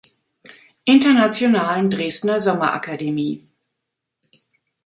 Internationalen 0.87 1.87
Dresdner 1.91 2.39
Sommerakademie. 2.39 3.47